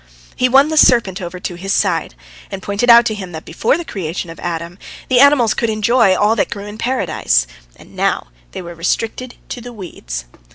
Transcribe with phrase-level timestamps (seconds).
[0.35, 2.15] He won the serpent over to his side,
[2.49, 6.15] and pointed out to him that before the creation of Adam the animals could enjoy
[6.15, 10.25] all that grew in Paradise, and now they were restricted to the weeds.